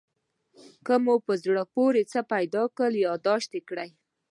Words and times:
که 0.85 0.93
مو 1.03 1.15
زړه 1.43 1.63
پورې 1.75 2.01
څه 2.11 2.19
پیدا 2.33 2.63
کړل 2.77 2.93
یادداشت 3.05 3.51
کړئ. 3.69 3.89